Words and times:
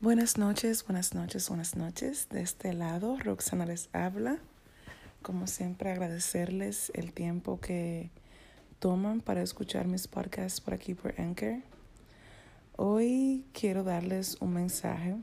Buenas 0.00 0.38
noches, 0.38 0.86
buenas 0.86 1.12
noches, 1.12 1.48
buenas 1.48 1.74
noches. 1.74 2.28
De 2.28 2.40
este 2.40 2.72
lado, 2.72 3.16
Roxana 3.18 3.66
les 3.66 3.88
habla. 3.92 4.38
Como 5.22 5.48
siempre, 5.48 5.90
agradecerles 5.90 6.92
el 6.94 7.12
tiempo 7.12 7.58
que 7.58 8.12
toman 8.78 9.20
para 9.20 9.42
escuchar 9.42 9.88
mis 9.88 10.06
podcasts 10.06 10.60
por 10.60 10.72
aquí 10.72 10.94
por 10.94 11.20
Anchor. 11.20 11.62
Hoy 12.76 13.44
quiero 13.52 13.82
darles 13.82 14.36
un 14.38 14.52
mensaje 14.52 15.16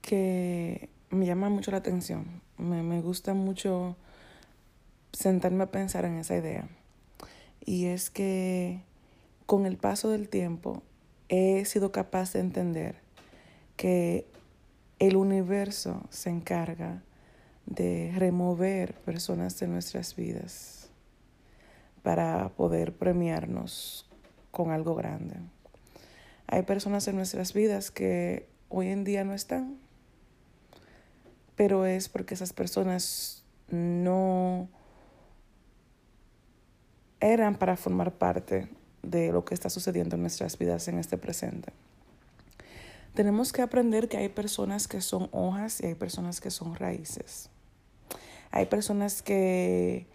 que 0.00 0.90
me 1.10 1.26
llama 1.26 1.48
mucho 1.48 1.72
la 1.72 1.78
atención. 1.78 2.40
Me, 2.58 2.84
me 2.84 3.00
gusta 3.00 3.34
mucho 3.34 3.96
sentarme 5.12 5.64
a 5.64 5.72
pensar 5.72 6.04
en 6.04 6.18
esa 6.18 6.36
idea. 6.36 6.68
Y 7.66 7.86
es 7.86 8.08
que 8.08 8.84
con 9.46 9.66
el 9.66 9.76
paso 9.78 10.10
del 10.10 10.28
tiempo 10.28 10.84
he 11.28 11.64
sido 11.64 11.92
capaz 11.92 12.32
de 12.32 12.40
entender 12.40 12.96
que 13.76 14.26
el 14.98 15.16
universo 15.16 16.06
se 16.10 16.30
encarga 16.30 17.02
de 17.66 18.12
remover 18.16 18.94
personas 18.94 19.58
de 19.60 19.68
nuestras 19.68 20.16
vidas 20.16 20.90
para 22.02 22.48
poder 22.50 22.96
premiarnos 22.96 24.08
con 24.50 24.70
algo 24.70 24.94
grande. 24.94 25.36
Hay 26.46 26.62
personas 26.62 27.06
en 27.08 27.16
nuestras 27.16 27.52
vidas 27.52 27.90
que 27.90 28.48
hoy 28.70 28.88
en 28.88 29.04
día 29.04 29.22
no 29.24 29.34
están, 29.34 29.76
pero 31.54 31.84
es 31.84 32.08
porque 32.08 32.34
esas 32.34 32.52
personas 32.54 33.44
no 33.68 34.68
eran 37.20 37.56
para 37.56 37.76
formar 37.76 38.12
parte 38.12 38.68
de 39.10 39.32
lo 39.32 39.44
que 39.44 39.54
está 39.54 39.70
sucediendo 39.70 40.16
en 40.16 40.22
nuestras 40.22 40.58
vidas 40.58 40.88
en 40.88 40.98
este 40.98 41.18
presente. 41.18 41.72
Tenemos 43.14 43.52
que 43.52 43.62
aprender 43.62 44.08
que 44.08 44.18
hay 44.18 44.28
personas 44.28 44.86
que 44.86 45.00
son 45.00 45.28
hojas 45.32 45.80
y 45.80 45.86
hay 45.86 45.94
personas 45.94 46.40
que 46.40 46.50
son 46.50 46.74
raíces. 46.74 47.50
Hay 48.50 48.66
personas 48.66 49.22
que 49.22 50.06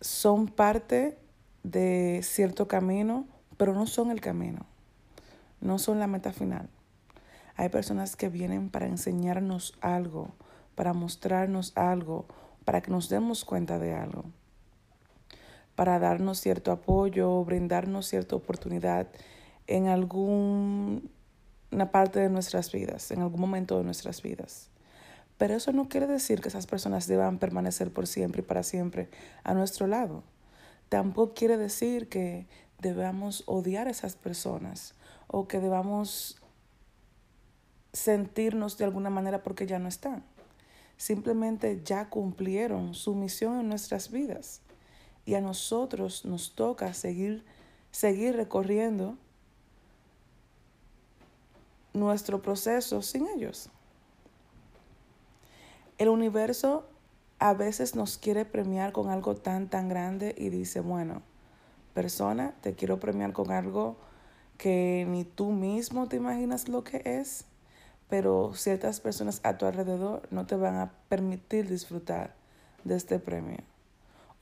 son 0.00 0.46
parte 0.46 1.18
de 1.62 2.20
cierto 2.22 2.68
camino, 2.68 3.26
pero 3.56 3.74
no 3.74 3.86
son 3.86 4.10
el 4.10 4.20
camino, 4.20 4.66
no 5.60 5.78
son 5.78 5.98
la 5.98 6.06
meta 6.06 6.32
final. 6.32 6.68
Hay 7.56 7.68
personas 7.68 8.16
que 8.16 8.28
vienen 8.28 8.70
para 8.70 8.86
enseñarnos 8.86 9.74
algo, 9.80 10.34
para 10.74 10.92
mostrarnos 10.92 11.72
algo, 11.76 12.26
para 12.64 12.80
que 12.80 12.90
nos 12.90 13.08
demos 13.08 13.44
cuenta 13.44 13.78
de 13.78 13.94
algo 13.94 14.24
para 15.74 15.98
darnos 15.98 16.38
cierto 16.38 16.72
apoyo, 16.72 17.44
brindarnos 17.44 18.06
cierta 18.06 18.36
oportunidad 18.36 19.08
en 19.66 19.88
alguna 19.88 21.00
parte 21.90 22.20
de 22.20 22.28
nuestras 22.28 22.72
vidas, 22.72 23.10
en 23.10 23.20
algún 23.20 23.40
momento 23.40 23.78
de 23.78 23.84
nuestras 23.84 24.22
vidas. 24.22 24.68
Pero 25.38 25.54
eso 25.54 25.72
no 25.72 25.88
quiere 25.88 26.06
decir 26.06 26.40
que 26.40 26.48
esas 26.48 26.66
personas 26.66 27.06
deban 27.06 27.38
permanecer 27.38 27.92
por 27.92 28.06
siempre 28.06 28.42
y 28.42 28.44
para 28.44 28.62
siempre 28.62 29.08
a 29.44 29.54
nuestro 29.54 29.86
lado. 29.86 30.22
Tampoco 30.88 31.34
quiere 31.34 31.56
decir 31.56 32.08
que 32.08 32.46
debamos 32.78 33.44
odiar 33.46 33.88
a 33.88 33.90
esas 33.90 34.14
personas 34.14 34.94
o 35.26 35.48
que 35.48 35.58
debamos 35.58 36.40
sentirnos 37.92 38.76
de 38.78 38.84
alguna 38.84 39.10
manera 39.10 39.42
porque 39.42 39.66
ya 39.66 39.78
no 39.78 39.88
están. 39.88 40.24
Simplemente 40.96 41.80
ya 41.84 42.08
cumplieron 42.10 42.94
su 42.94 43.14
misión 43.14 43.58
en 43.58 43.68
nuestras 43.68 44.10
vidas 44.10 44.60
y 45.24 45.34
a 45.34 45.40
nosotros 45.40 46.24
nos 46.24 46.54
toca 46.54 46.94
seguir, 46.94 47.44
seguir 47.90 48.36
recorriendo 48.36 49.16
nuestro 51.94 52.42
proceso 52.42 53.02
sin 53.02 53.26
ellos. 53.28 53.68
El 55.98 56.08
universo 56.08 56.86
a 57.38 57.54
veces 57.54 57.94
nos 57.94 58.18
quiere 58.18 58.44
premiar 58.44 58.92
con 58.92 59.10
algo 59.10 59.36
tan, 59.36 59.68
tan 59.68 59.88
grande 59.88 60.34
y 60.36 60.48
dice, 60.48 60.80
bueno, 60.80 61.22
persona, 61.94 62.54
te 62.60 62.74
quiero 62.74 62.98
premiar 62.98 63.32
con 63.32 63.50
algo 63.50 63.96
que 64.58 65.06
ni 65.08 65.24
tú 65.24 65.50
mismo 65.50 66.08
te 66.08 66.16
imaginas 66.16 66.68
lo 66.68 66.84
que 66.84 67.02
es, 67.04 67.44
pero 68.08 68.52
ciertas 68.54 69.00
personas 69.00 69.40
a 69.44 69.58
tu 69.58 69.66
alrededor 69.66 70.22
no 70.30 70.46
te 70.46 70.56
van 70.56 70.76
a 70.76 70.92
permitir 71.08 71.68
disfrutar 71.68 72.34
de 72.84 72.96
este 72.96 73.18
premio 73.18 73.58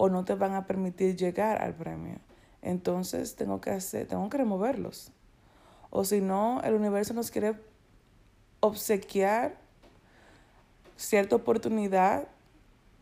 o 0.02 0.08
no 0.08 0.24
te 0.24 0.34
van 0.34 0.54
a 0.54 0.66
permitir 0.66 1.14
llegar 1.14 1.60
al 1.60 1.74
premio. 1.74 2.16
Entonces 2.62 3.36
tengo 3.36 3.60
que 3.60 3.68
hacer, 3.68 4.06
tengo 4.06 4.30
que 4.30 4.38
removerlos. 4.38 5.12
O 5.90 6.06
si 6.06 6.22
no, 6.22 6.62
el 6.64 6.72
universo 6.72 7.12
nos 7.12 7.30
quiere 7.30 7.54
obsequiar 8.60 9.58
cierta 10.96 11.36
oportunidad, 11.36 12.28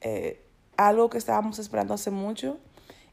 eh, 0.01 0.43
algo 0.77 1.09
que 1.09 1.19
estábamos 1.19 1.61
esperando 1.61 1.95
hace 1.95 2.11
mucho, 2.11 2.59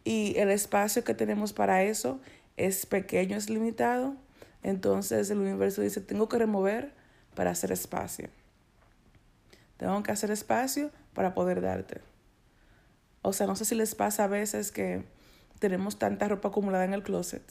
y 0.03 0.34
el 0.40 0.50
espacio 0.50 1.03
que 1.03 1.13
tenemos 1.13 1.53
para 1.53 1.84
eso 1.84 2.19
es 2.57 2.88
pequeño, 2.88 3.38
es 3.38 3.51
limitado. 3.51 4.16
Entonces 4.63 5.29
el 5.29 5.38
universo 5.38 5.84
dice, 5.84 6.01
tengo 6.01 6.28
que 6.28 6.40
remover 6.40 6.91
para 7.35 7.51
hacer 7.51 7.72
espacio. 7.72 8.29
Tengo 9.78 10.01
que 10.01 10.12
hacer 10.12 10.31
espacio 10.31 10.90
para 11.13 11.35
poder 11.35 11.62
darte. 11.62 12.14
O 13.28 13.34
sea, 13.34 13.47
no 13.47 13.56
sé 13.56 13.66
si 13.66 13.74
les 13.74 13.96
pasa 13.96 14.25
a 14.25 14.28
veces 14.28 14.72
que 14.72 15.03
tenemos 15.58 15.97
tanta 15.97 16.28
ropa 16.28 16.50
acumulada 16.50 16.86
en 16.86 16.94
el 16.94 17.02
closet. 17.02 17.41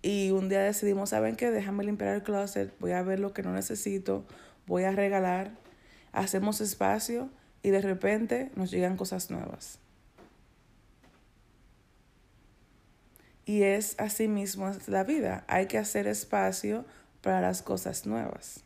Y 0.00 0.30
un 0.30 0.48
día 0.48 0.60
decidimos, 0.60 1.10
¿saben 1.10 1.34
qué? 1.34 1.50
Déjame 1.50 1.82
limpiar 1.82 2.14
el 2.14 2.22
closet, 2.22 2.72
voy 2.78 2.92
a 2.92 3.02
ver 3.02 3.18
lo 3.18 3.32
que 3.32 3.42
no 3.42 3.52
necesito, 3.52 4.24
voy 4.64 4.84
a 4.84 4.92
regalar, 4.92 5.50
hacemos 6.12 6.60
espacio 6.60 7.30
y 7.64 7.70
de 7.70 7.80
repente 7.80 8.52
nos 8.54 8.70
llegan 8.70 8.96
cosas 8.96 9.28
nuevas. 9.32 9.80
Y 13.44 13.62
es 13.62 13.96
así 13.98 14.28
mismo 14.28 14.70
la 14.86 15.02
vida. 15.02 15.42
Hay 15.48 15.66
que 15.66 15.78
hacer 15.78 16.06
espacio 16.06 16.84
para 17.22 17.40
las 17.40 17.60
cosas 17.60 18.06
nuevas. 18.06 18.62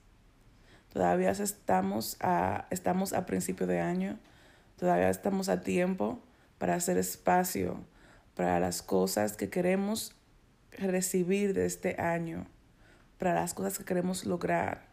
Todavía 0.93 1.31
estamos 1.31 2.19
a, 2.21 2.67
estamos 2.69 3.15
a 3.15 3.25
principio 3.25 3.67
de 3.67 3.81
año. 3.81 4.19
Todavía 4.77 5.11
estamos 5.11 5.49
a 5.49 5.63
tiempo 5.63 6.21
para 6.59 6.75
hacer 6.75 6.99
espacio 6.99 7.85
para 8.37 8.61
las 8.61 8.83
cosas 8.83 9.37
que 9.37 9.49
queremos 9.49 10.15
recibir 10.71 11.55
de 11.55 11.65
este 11.65 11.99
año, 12.01 12.47
para 13.19 13.35
las 13.35 13.55
cosas 13.55 13.79
que 13.79 13.85
queremos 13.85 14.27
lograr. 14.27 14.85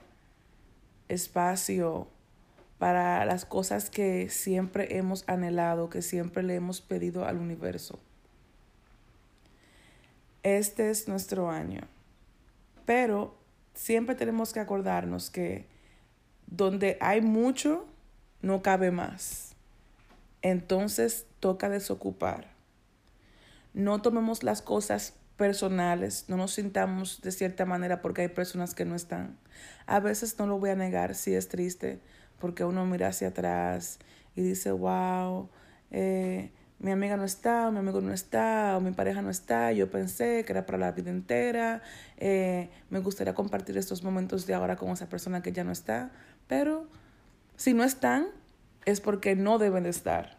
Espacio 1.09 2.07
para 2.79 3.23
las 3.25 3.45
cosas 3.45 3.89
que 3.89 4.29
siempre 4.29 4.97
hemos 4.97 5.27
anhelado, 5.27 5.89
que 5.89 6.01
siempre 6.01 6.41
le 6.41 6.55
hemos 6.55 6.79
pedido 6.79 7.25
al 7.25 7.37
universo. 7.37 7.99
Este 10.41 10.89
es 10.89 11.09
nuestro 11.09 11.49
año. 11.49 11.81
Pero 12.85 13.37
siempre 13.73 14.15
tenemos 14.15 14.53
que 14.53 14.61
acordarnos 14.61 15.29
que 15.29 15.67
donde 16.47 16.97
hay 17.01 17.21
mucho, 17.21 17.85
no 18.41 18.61
cabe 18.61 18.91
más 18.91 19.52
entonces 20.43 21.25
toca 21.39 21.69
desocupar. 21.69 22.53
No 23.73 24.01
tomemos 24.03 24.43
las 24.43 24.61
cosas 24.61 25.15
personales, 25.37 26.25
no 26.27 26.37
nos 26.37 26.53
sintamos 26.53 27.21
de 27.21 27.31
cierta 27.31 27.65
manera 27.65 28.01
porque 28.01 28.21
hay 28.21 28.27
personas 28.27 28.75
que 28.75 28.85
no 28.85 28.95
están. 28.95 29.39
A 29.87 29.99
veces 29.99 30.37
no 30.37 30.45
lo 30.45 30.59
voy 30.59 30.69
a 30.69 30.75
negar, 30.75 31.15
sí 31.15 31.33
es 31.33 31.47
triste, 31.47 31.99
porque 32.39 32.63
uno 32.65 32.85
mira 32.85 33.07
hacia 33.07 33.29
atrás 33.29 33.97
y 34.35 34.43
dice, 34.43 34.71
wow, 34.71 35.49
eh, 35.89 36.51
mi 36.77 36.91
amiga 36.91 37.17
no 37.17 37.23
está, 37.23 37.71
mi 37.71 37.79
amigo 37.79 38.01
no 38.01 38.13
está, 38.13 38.75
o 38.77 38.81
mi 38.81 38.91
pareja 38.91 39.21
no 39.21 39.29
está, 39.29 39.71
yo 39.71 39.89
pensé 39.89 40.43
que 40.45 40.51
era 40.51 40.65
para 40.65 40.77
la 40.77 40.91
vida 40.91 41.09
entera, 41.09 41.81
eh, 42.17 42.69
me 42.89 42.99
gustaría 42.99 43.33
compartir 43.33 43.77
estos 43.77 44.03
momentos 44.03 44.45
de 44.45 44.53
ahora 44.53 44.75
con 44.75 44.89
esa 44.89 45.07
persona 45.07 45.41
que 45.41 45.53
ya 45.53 45.63
no 45.63 45.71
está, 45.71 46.11
pero 46.47 46.87
si 47.55 47.73
no 47.73 47.83
están, 47.83 48.27
es 48.85 49.01
porque 49.01 49.35
no 49.35 49.57
deben 49.57 49.83
de 49.83 49.89
estar. 49.89 50.37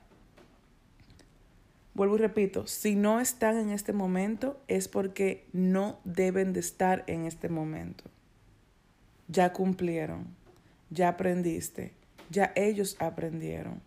Vuelvo 1.95 2.17
y 2.17 2.19
repito, 2.19 2.67
si 2.67 2.97
no 2.97 3.21
están 3.21 3.57
en 3.57 3.71
este 3.71 3.93
momento 3.93 4.61
es 4.67 4.89
porque 4.89 5.47
no 5.53 6.01
deben 6.05 6.53
de 6.53 6.61
estar 6.61 7.05
en 7.07 7.25
este 7.25 7.49
momento. 7.49 8.05
Ya 9.29 9.53
cumplieron, 9.53 10.27
ya 10.91 11.09
aprendiste, 11.11 11.93
ya 12.31 12.53
ellos 12.57 12.97
aprendieron. 12.99 13.81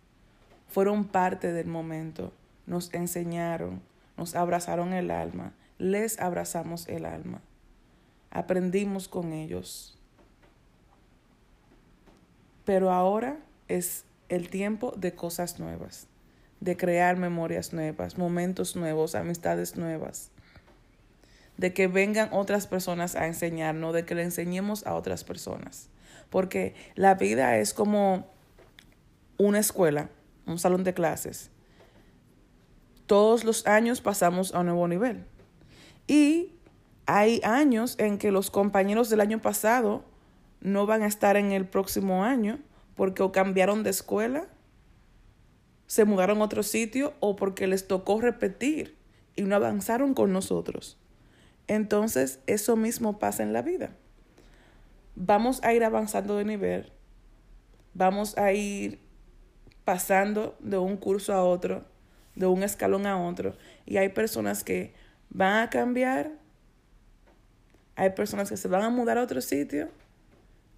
Fueron 0.68 1.04
parte 1.04 1.52
del 1.52 1.66
momento, 1.66 2.32
nos 2.66 2.92
enseñaron, 2.94 3.82
nos 4.16 4.34
abrazaron 4.34 4.94
el 4.94 5.10
alma, 5.10 5.52
les 5.76 6.18
abrazamos 6.18 6.88
el 6.88 7.04
alma. 7.04 7.42
Aprendimos 8.30 9.06
con 9.06 9.32
ellos. 9.32 9.98
Pero 12.64 12.90
ahora 12.90 13.38
es 13.68 14.04
el 14.28 14.48
tiempo 14.48 14.92
de 14.96 15.14
cosas 15.14 15.58
nuevas, 15.58 16.06
de 16.60 16.76
crear 16.76 17.16
memorias 17.16 17.72
nuevas, 17.72 18.18
momentos 18.18 18.76
nuevos, 18.76 19.14
amistades 19.14 19.76
nuevas, 19.76 20.30
de 21.56 21.72
que 21.72 21.88
vengan 21.88 22.28
otras 22.32 22.66
personas 22.66 23.16
a 23.16 23.26
enseñarnos, 23.26 23.94
de 23.94 24.04
que 24.04 24.14
le 24.14 24.22
enseñemos 24.22 24.86
a 24.86 24.94
otras 24.94 25.24
personas. 25.24 25.88
Porque 26.30 26.74
la 26.94 27.14
vida 27.14 27.56
es 27.56 27.74
como 27.74 28.30
una 29.38 29.58
escuela, 29.58 30.10
un 30.46 30.58
salón 30.58 30.84
de 30.84 30.94
clases. 30.94 31.50
Todos 33.06 33.44
los 33.44 33.66
años 33.66 34.00
pasamos 34.00 34.54
a 34.54 34.60
un 34.60 34.66
nuevo 34.66 34.86
nivel. 34.86 35.24
Y 36.06 36.54
hay 37.06 37.40
años 37.42 37.96
en 37.98 38.18
que 38.18 38.30
los 38.30 38.50
compañeros 38.50 39.08
del 39.08 39.20
año 39.20 39.40
pasado 39.40 40.04
no 40.60 40.86
van 40.86 41.02
a 41.02 41.06
estar 41.06 41.36
en 41.36 41.52
el 41.52 41.66
próximo 41.66 42.24
año 42.24 42.58
porque 42.98 43.22
o 43.22 43.30
cambiaron 43.30 43.84
de 43.84 43.90
escuela, 43.90 44.48
se 45.86 46.04
mudaron 46.04 46.40
a 46.40 46.44
otro 46.44 46.64
sitio 46.64 47.14
o 47.20 47.36
porque 47.36 47.68
les 47.68 47.86
tocó 47.86 48.20
repetir 48.20 48.98
y 49.36 49.42
no 49.42 49.54
avanzaron 49.54 50.14
con 50.14 50.32
nosotros. 50.32 50.98
Entonces, 51.68 52.40
eso 52.48 52.74
mismo 52.74 53.20
pasa 53.20 53.44
en 53.44 53.52
la 53.52 53.62
vida. 53.62 53.90
Vamos 55.14 55.62
a 55.62 55.72
ir 55.74 55.84
avanzando 55.84 56.36
de 56.36 56.44
nivel, 56.44 56.92
vamos 57.94 58.36
a 58.36 58.52
ir 58.52 58.98
pasando 59.84 60.56
de 60.58 60.78
un 60.78 60.96
curso 60.96 61.32
a 61.34 61.44
otro, 61.44 61.84
de 62.34 62.46
un 62.46 62.64
escalón 62.64 63.06
a 63.06 63.16
otro, 63.16 63.56
y 63.86 63.98
hay 63.98 64.08
personas 64.08 64.64
que 64.64 64.92
van 65.30 65.62
a 65.62 65.70
cambiar, 65.70 66.32
hay 67.94 68.10
personas 68.10 68.48
que 68.50 68.56
se 68.56 68.66
van 68.66 68.82
a 68.82 68.90
mudar 68.90 69.18
a 69.18 69.22
otro 69.22 69.40
sitio, 69.40 69.88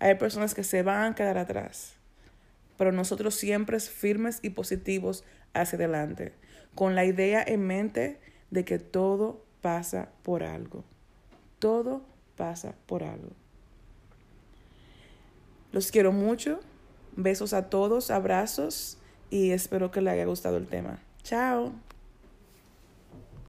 hay 0.01 0.17
personas 0.17 0.55
que 0.55 0.65
se 0.65 0.83
van 0.83 1.13
a 1.13 1.15
quedar 1.15 1.39
atrás, 1.39 2.00
pero 2.81 2.93
nosotros 2.93 3.35
siempre 3.35 3.79
firmes 3.79 4.39
y 4.41 4.49
positivos 4.49 5.23
hacia 5.53 5.77
adelante, 5.77 6.33
con 6.75 6.95
la 6.95 7.05
idea 7.05 7.45
en 7.47 7.67
mente 7.67 8.19
de 8.51 8.65
que 8.65 8.79
todo 8.79 9.45
pasa 9.61 10.09
por 10.23 10.43
algo. 10.43 10.83
Todo 11.59 12.01
pasa 12.39 12.75
por 12.87 13.03
algo. 13.05 13.33
Los 15.73 15.91
quiero 15.91 16.11
mucho. 16.11 16.61
Besos 17.17 17.53
a 17.53 17.69
todos, 17.69 18.11
abrazos 18.11 18.97
y 19.29 19.51
espero 19.51 19.91
que 19.91 20.01
les 20.01 20.15
haya 20.15 20.25
gustado 20.25 20.57
el 20.57 20.67
tema. 20.67 21.01
Chao. 21.23 21.75